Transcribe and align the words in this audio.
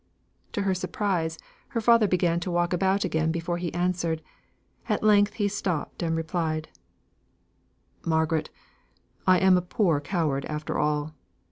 To 0.53 0.63
her 0.63 0.73
surprise, 0.73 1.37
her 1.67 1.79
father 1.79 2.07
began 2.07 2.39
to 2.39 2.49
walk 2.49 2.73
about 2.73 3.03
again 3.05 3.31
before 3.31 3.59
he 3.59 3.71
answered. 3.71 4.23
At 4.89 5.03
length 5.03 5.33
he 5.33 5.47
stopped 5.47 6.01
and 6.01 6.15
replied: 6.15 6.69
"Margaret, 8.03 8.49
I 9.27 9.37
am 9.37 9.57
a 9.57 9.61
poor 9.61 9.99
coward 10.01 10.45
after 10.45 10.79
all. 10.79 11.13